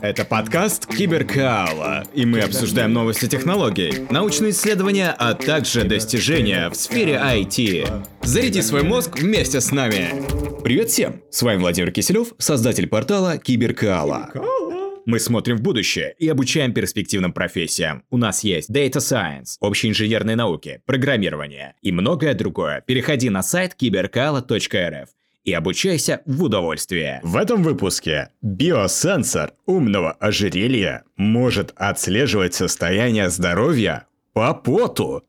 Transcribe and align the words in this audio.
Это 0.00 0.24
подкаст 0.24 0.86
Киберкаала, 0.86 2.04
и 2.14 2.24
мы 2.24 2.40
обсуждаем 2.40 2.94
новости 2.94 3.26
технологий, 3.28 4.06
научные 4.10 4.52
исследования, 4.52 5.14
а 5.18 5.34
также 5.34 5.84
достижения 5.84 6.70
в 6.70 6.74
сфере 6.74 7.14
IT. 7.14 8.04
Заряди 8.22 8.62
свой 8.62 8.84
мозг 8.84 9.18
вместе 9.18 9.60
с 9.60 9.72
нами. 9.72 10.24
Привет 10.64 10.88
всем! 10.88 11.20
С 11.30 11.42
вами 11.42 11.58
Владимир 11.58 11.92
Киселев, 11.92 12.28
создатель 12.38 12.86
портала 12.86 13.36
Киберкаала. 13.36 14.30
Мы 15.04 15.20
смотрим 15.20 15.58
в 15.58 15.62
будущее 15.62 16.14
и 16.18 16.26
обучаем 16.28 16.72
перспективным 16.72 17.32
профессиям. 17.32 18.02
У 18.10 18.16
нас 18.16 18.44
есть 18.44 18.70
Data 18.70 18.96
Science, 18.96 19.56
общие 19.60 19.90
инженерные 19.90 20.36
науки, 20.36 20.80
программирование 20.86 21.74
и 21.82 21.92
многое 21.92 22.34
другое. 22.34 22.82
Переходи 22.86 23.28
на 23.28 23.42
сайт 23.42 23.74
киберкала.рф 23.74 25.10
и 25.46 25.52
обучайся 25.52 26.22
в 26.26 26.42
удовольствие. 26.42 27.20
В 27.22 27.36
этом 27.36 27.62
выпуске 27.62 28.30
биосенсор 28.42 29.54
умного 29.64 30.12
ожерелья 30.12 31.04
может 31.16 31.72
отслеживать 31.76 32.54
состояние 32.54 33.30
здоровья 33.30 34.06
по 34.32 34.52
поту. 34.52 35.22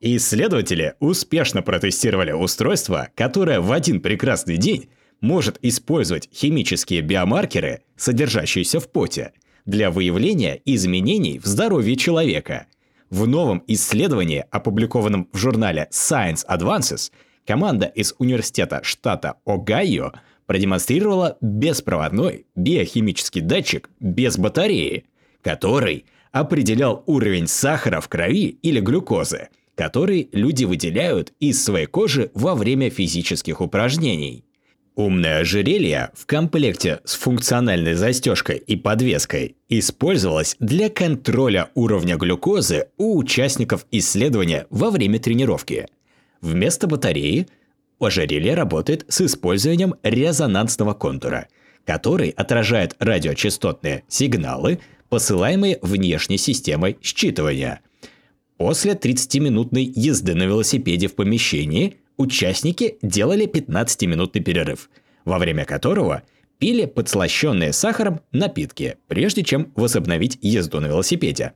Исследователи 0.00 0.94
успешно 0.98 1.62
протестировали 1.62 2.32
устройство, 2.32 3.08
которое 3.14 3.60
в 3.60 3.70
один 3.70 4.00
прекрасный 4.00 4.56
день 4.56 4.90
может 5.20 5.58
использовать 5.62 6.28
химические 6.34 7.00
биомаркеры, 7.00 7.82
содержащиеся 7.96 8.80
в 8.80 8.90
поте, 8.90 9.32
для 9.64 9.92
выявления 9.92 10.60
изменений 10.64 11.38
в 11.38 11.46
здоровье 11.46 11.94
человека. 11.94 12.66
В 13.10 13.28
новом 13.28 13.62
исследовании, 13.68 14.44
опубликованном 14.50 15.28
в 15.32 15.38
журнале 15.38 15.88
Science 15.92 16.44
Advances, 16.48 17.12
команда 17.46 17.86
из 17.86 18.14
университета 18.18 18.80
штата 18.82 19.34
Огайо 19.44 20.12
продемонстрировала 20.46 21.36
беспроводной 21.40 22.46
биохимический 22.54 23.40
датчик 23.40 23.90
без 24.00 24.38
батареи, 24.38 25.04
который 25.40 26.04
определял 26.30 27.02
уровень 27.06 27.46
сахара 27.46 28.00
в 28.00 28.08
крови 28.08 28.58
или 28.62 28.80
глюкозы, 28.80 29.48
который 29.74 30.28
люди 30.32 30.64
выделяют 30.64 31.32
из 31.40 31.62
своей 31.62 31.86
кожи 31.86 32.30
во 32.34 32.54
время 32.54 32.90
физических 32.90 33.60
упражнений. 33.60 34.44
Умное 34.94 35.38
ожерелье 35.38 36.10
в 36.14 36.26
комплекте 36.26 37.00
с 37.04 37.14
функциональной 37.14 37.94
застежкой 37.94 38.58
и 38.58 38.76
подвеской 38.76 39.56
использовалось 39.70 40.54
для 40.58 40.90
контроля 40.90 41.70
уровня 41.74 42.16
глюкозы 42.16 42.88
у 42.98 43.16
участников 43.16 43.86
исследования 43.90 44.66
во 44.68 44.90
время 44.90 45.18
тренировки– 45.18 45.86
Вместо 46.42 46.88
батареи 46.88 47.46
ожерелье 48.00 48.54
работает 48.54 49.06
с 49.08 49.20
использованием 49.20 49.94
резонансного 50.02 50.92
контура, 50.92 51.48
который 51.86 52.30
отражает 52.30 52.96
радиочастотные 52.98 54.02
сигналы, 54.08 54.80
посылаемые 55.08 55.78
внешней 55.82 56.38
системой 56.38 56.98
считывания. 57.00 57.78
После 58.56 58.92
30-минутной 58.92 59.84
езды 59.84 60.34
на 60.34 60.42
велосипеде 60.44 61.06
в 61.06 61.14
помещении 61.14 61.96
участники 62.16 62.98
делали 63.02 63.46
15-минутный 63.46 64.42
перерыв, 64.42 64.90
во 65.24 65.38
время 65.38 65.64
которого 65.64 66.22
пили 66.58 66.86
подслащенные 66.86 67.72
сахаром 67.72 68.20
напитки, 68.32 68.96
прежде 69.08 69.42
чем 69.42 69.72
возобновить 69.74 70.38
езду 70.42 70.80
на 70.80 70.86
велосипеде. 70.86 71.52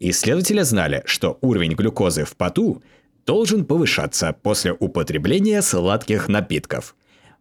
Исследователи 0.00 0.62
знали, 0.62 1.02
что 1.06 1.38
уровень 1.40 1.72
глюкозы 1.74 2.24
в 2.24 2.36
поту 2.36 2.82
должен 3.26 3.64
повышаться 3.64 4.34
после 4.42 4.72
употребления 4.72 5.62
сладких 5.62 6.28
напитков. 6.28 6.96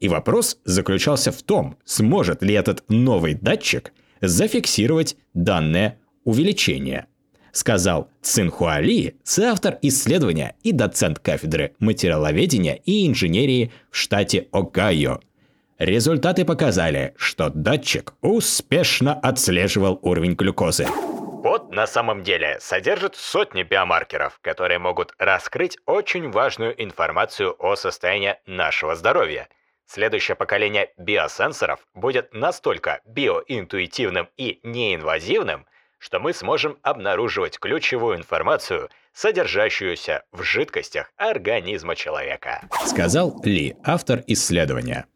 И 0.00 0.08
вопрос 0.08 0.58
заключался 0.64 1.32
в 1.32 1.42
том, 1.42 1.76
сможет 1.84 2.42
ли 2.42 2.54
этот 2.54 2.84
новый 2.88 3.34
датчик 3.34 3.92
зафиксировать 4.20 5.16
данное 5.32 5.98
увеличение. 6.24 7.06
Сказал 7.52 8.10
Цинхуа 8.20 8.80
Ли, 8.80 9.14
соавтор 9.22 9.78
исследования 9.80 10.56
и 10.64 10.72
доцент 10.72 11.20
кафедры 11.20 11.74
материаловедения 11.78 12.80
и 12.84 13.06
инженерии 13.06 13.70
в 13.90 13.96
штате 13.96 14.48
Огайо. 14.50 15.20
Результаты 15.78 16.44
показали, 16.44 17.14
что 17.16 17.50
датчик 17.50 18.14
успешно 18.22 19.14
отслеживал 19.14 20.00
уровень 20.02 20.34
глюкозы. 20.34 20.86
На 21.74 21.88
самом 21.88 22.22
деле 22.22 22.58
содержит 22.60 23.16
сотни 23.16 23.64
биомаркеров, 23.64 24.38
которые 24.42 24.78
могут 24.78 25.12
раскрыть 25.18 25.76
очень 25.86 26.30
важную 26.30 26.80
информацию 26.80 27.56
о 27.58 27.74
состоянии 27.74 28.36
нашего 28.46 28.94
здоровья. 28.94 29.48
Следующее 29.84 30.36
поколение 30.36 30.92
биосенсоров 30.96 31.80
будет 31.92 32.32
настолько 32.32 33.00
биоинтуитивным 33.06 34.28
и 34.36 34.60
неинвазивным, 34.62 35.66
что 35.98 36.20
мы 36.20 36.32
сможем 36.32 36.78
обнаруживать 36.82 37.58
ключевую 37.58 38.18
информацию, 38.18 38.88
содержащуюся 39.12 40.22
в 40.30 40.44
жидкостях 40.44 41.10
организма 41.16 41.96
человека. 41.96 42.68
Сказал 42.86 43.42
Ли, 43.42 43.74
автор 43.82 44.22
исследования. 44.28 45.06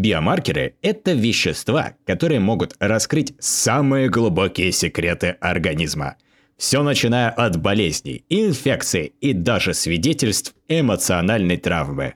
Биомаркеры– 0.00 0.76
это 0.82 1.12
вещества, 1.12 1.92
которые 2.06 2.40
могут 2.40 2.74
раскрыть 2.80 3.34
самые 3.38 4.08
глубокие 4.08 4.72
секреты 4.72 5.36
организма. 5.42 6.16
Все 6.56 6.82
начиная 6.82 7.28
от 7.28 7.58
болезней, 7.60 8.24
инфекций 8.30 9.12
и 9.20 9.34
даже 9.34 9.74
свидетельств 9.74 10.54
эмоциональной 10.68 11.58
травмы. 11.58 12.14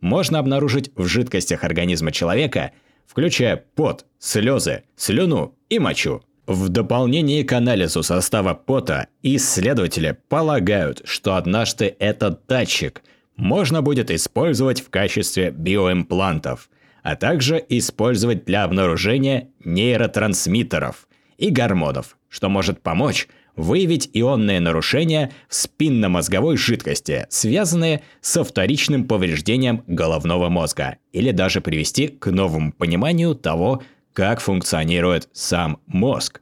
Можно 0.00 0.40
обнаружить 0.40 0.90
в 0.96 1.06
жидкостях 1.06 1.62
организма 1.62 2.10
человека, 2.10 2.72
включая 3.06 3.64
пот, 3.76 4.06
слезы, 4.18 4.82
слюну 4.96 5.56
и 5.68 5.78
мочу. 5.78 6.22
В 6.48 6.68
дополнение 6.68 7.44
к 7.44 7.52
анализу 7.52 8.02
состава 8.02 8.54
пота, 8.54 9.06
исследователи 9.22 10.18
полагают, 10.28 11.02
что 11.04 11.36
однажды 11.36 11.94
этот 12.00 12.44
датчик 12.48 13.02
можно 13.36 13.82
будет 13.82 14.10
использовать 14.10 14.80
в 14.80 14.90
качестве 14.90 15.52
биоимплантов– 15.52 16.68
а 17.02 17.16
также 17.16 17.64
использовать 17.68 18.44
для 18.44 18.64
обнаружения 18.64 19.48
нейротрансмиттеров 19.64 21.08
и 21.38 21.50
гормонов, 21.50 22.16
что 22.28 22.48
может 22.48 22.82
помочь 22.82 23.28
выявить 23.56 24.10
ионные 24.12 24.60
нарушения 24.60 25.32
в 25.48 25.54
спинномозговой 25.54 26.56
жидкости, 26.56 27.26
связанные 27.28 28.02
со 28.20 28.44
вторичным 28.44 29.06
повреждением 29.06 29.82
головного 29.86 30.48
мозга, 30.48 30.96
или 31.12 31.30
даже 31.30 31.60
привести 31.60 32.08
к 32.08 32.30
новому 32.30 32.72
пониманию 32.72 33.34
того, 33.34 33.82
как 34.12 34.40
функционирует 34.40 35.28
сам 35.32 35.80
мозг. 35.86 36.40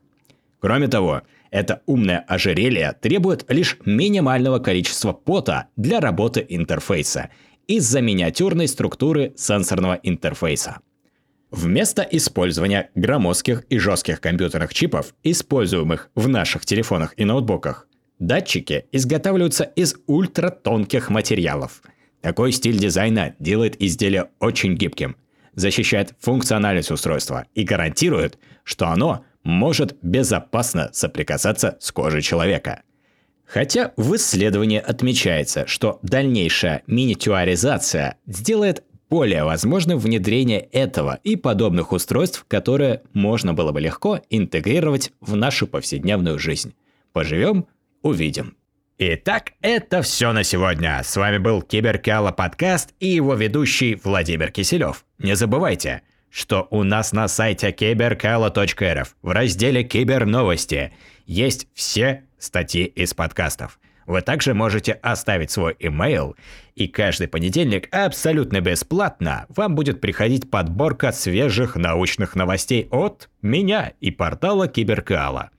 Кроме 0.60 0.88
того, 0.88 1.22
это 1.50 1.82
умное 1.86 2.24
ожерелье 2.28 2.94
требует 3.00 3.44
лишь 3.48 3.78
минимального 3.84 4.58
количества 4.58 5.12
пота 5.12 5.68
для 5.76 6.00
работы 6.00 6.44
интерфейса– 6.48 7.30
из-за 7.68 8.00
миниатюрной 8.00 8.66
структуры 8.66 9.34
сенсорного 9.36 10.00
интерфейса. 10.02 10.78
Вместо 11.50 12.02
использования 12.02 12.90
громоздких 12.94 13.64
и 13.68 13.78
жестких 13.78 14.20
компьютерных 14.20 14.74
чипов, 14.74 15.14
используемых 15.22 16.10
в 16.14 16.28
наших 16.28 16.66
телефонах 16.66 17.14
и 17.16 17.24
ноутбуках, 17.24 17.86
датчики 18.18 18.86
изготавливаются 18.90 19.64
из 19.64 19.96
ультратонких 20.06 21.10
материалов. 21.10 21.82
Такой 22.20 22.52
стиль 22.52 22.78
дизайна 22.78 23.34
делает 23.38 23.80
изделие 23.80 24.30
очень 24.40 24.74
гибким, 24.74 25.16
защищает 25.54 26.14
функциональность 26.20 26.90
устройства 26.90 27.46
и 27.54 27.64
гарантирует, 27.64 28.38
что 28.64 28.88
оно 28.88 29.24
может 29.44 29.96
безопасно 30.02 30.90
соприкасаться 30.92 31.76
с 31.80 31.92
кожей 31.92 32.22
человека– 32.22 32.82
Хотя 33.48 33.92
в 33.96 34.14
исследовании 34.14 34.78
отмечается, 34.78 35.66
что 35.66 35.98
дальнейшая 36.02 36.82
миниатюризация 36.86 38.16
сделает 38.26 38.84
более 39.08 39.44
возможным 39.44 39.98
внедрение 39.98 40.60
этого 40.60 41.18
и 41.24 41.34
подобных 41.34 41.92
устройств, 41.92 42.44
которые 42.46 43.02
можно 43.14 43.54
было 43.54 43.72
бы 43.72 43.80
легко 43.80 44.20
интегрировать 44.28 45.12
в 45.20 45.34
нашу 45.34 45.66
повседневную 45.66 46.38
жизнь. 46.38 46.74
Поживем– 47.14 47.66
увидим. 48.02 48.54
Итак, 48.98 49.52
это 49.62 50.02
все 50.02 50.32
на 50.32 50.44
сегодня. 50.44 51.00
С 51.02 51.16
вами 51.16 51.38
был 51.38 51.62
Киберкала 51.62 52.32
подкаст 52.32 52.94
и 53.00 53.06
его 53.06 53.34
ведущий 53.34 53.98
Владимир 54.02 54.50
Киселев. 54.50 55.06
Не 55.18 55.36
забывайте, 55.36 56.02
что 56.28 56.68
у 56.70 56.82
нас 56.82 57.12
на 57.12 57.28
сайте 57.28 57.72
киберкала.рф 57.72 59.16
в 59.22 59.30
разделе 59.30 59.84
«Киберновости» 59.84 60.92
есть 61.26 61.68
все 61.74 62.24
статьи 62.38 62.84
из 62.84 63.14
подкастов. 63.14 63.78
Вы 64.06 64.22
также 64.22 64.54
можете 64.54 64.92
оставить 64.92 65.50
свой 65.50 65.76
имейл, 65.78 66.34
и 66.74 66.88
каждый 66.88 67.28
понедельник 67.28 67.94
абсолютно 67.94 68.62
бесплатно 68.62 69.44
вам 69.50 69.74
будет 69.74 70.00
приходить 70.00 70.50
подборка 70.50 71.12
свежих 71.12 71.76
научных 71.76 72.34
новостей 72.34 72.88
от 72.90 73.28
меня 73.42 73.92
и 74.00 74.10
портала 74.10 74.66
Киберкала. 74.66 75.50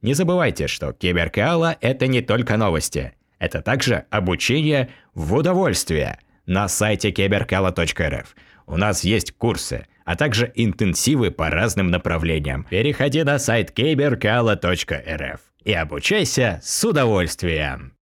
Не 0.00 0.14
забывайте, 0.14 0.68
что 0.68 0.94
Киберкала– 0.94 1.76
это 1.82 2.06
не 2.06 2.22
только 2.22 2.56
новости, 2.56 3.12
это 3.38 3.60
также 3.60 4.06
обучение 4.08 4.88
в 5.14 5.34
удовольствие 5.34 6.18
на 6.46 6.68
сайте 6.68 7.10
киберкала.рф. 7.10 8.34
У 8.66 8.76
нас 8.76 9.04
есть 9.04 9.32
курсы, 9.32 9.86
а 10.04 10.16
также 10.16 10.50
интенсивы 10.54 11.30
по 11.30 11.50
разным 11.50 11.90
направлениям. 11.90 12.66
Переходи 12.68 13.22
на 13.22 13.38
сайт 13.38 13.76
kberkala.rf 13.76 15.40
и 15.64 15.72
обучайся 15.72 16.60
с 16.62 16.84
удовольствием. 16.84 17.96